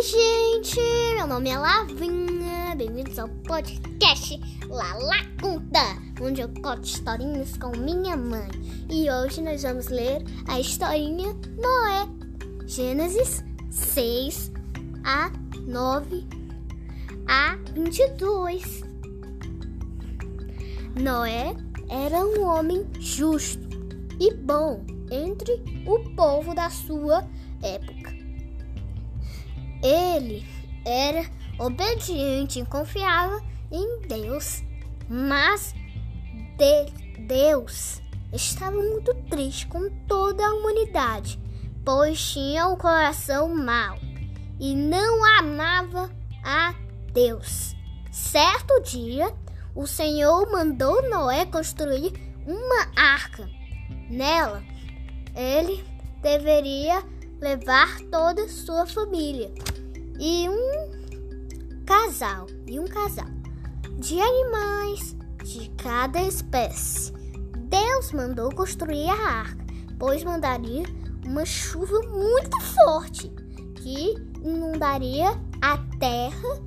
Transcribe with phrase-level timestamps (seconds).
[0.00, 0.80] Oi, gente!
[1.14, 2.74] Meu nome é Lavinha.
[2.74, 5.78] Bem-vindos ao podcast Lala Conta,
[6.22, 8.48] onde eu conto historinhas com minha mãe.
[8.88, 12.08] E hoje nós vamos ler a historinha Noé.
[12.66, 14.50] Gênesis 6
[15.04, 15.30] a
[15.66, 16.26] 9
[17.28, 18.82] a 22.
[20.98, 21.54] Noé
[21.90, 23.68] era um homem justo
[24.18, 27.28] e bom entre o povo da sua
[27.62, 28.19] época.
[29.82, 30.46] Ele
[30.84, 31.24] era
[31.58, 34.62] obediente e confiava em Deus,
[35.08, 35.74] mas
[36.56, 36.86] de
[37.26, 41.40] Deus estava muito triste com toda a humanidade,
[41.84, 43.98] pois tinha um coração mau
[44.58, 46.10] e não amava
[46.44, 46.74] a
[47.12, 47.74] Deus.
[48.10, 49.32] Certo dia,
[49.74, 52.12] o Senhor mandou Noé construir
[52.46, 53.48] uma arca.
[54.10, 54.62] Nela,
[55.34, 55.84] ele
[56.20, 57.02] deveria
[57.40, 59.50] levar toda sua família
[60.20, 63.26] e um casal e um casal
[63.98, 67.12] de animais de cada espécie.
[67.68, 69.64] Deus mandou construir a arca,
[69.98, 70.84] pois mandaria
[71.26, 73.32] uma chuva muito forte
[73.76, 75.30] que inundaria
[75.62, 76.62] a terra,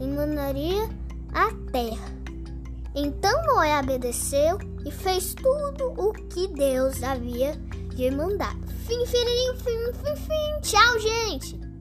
[0.00, 0.88] inundaria
[1.32, 2.16] a terra.
[2.94, 7.52] Então Noé obedeceu e fez tudo o que Deus havia
[7.94, 8.56] de mandar.
[8.86, 10.60] Fim, fim, fim, fim, fim.
[10.62, 11.75] Tchau, gente!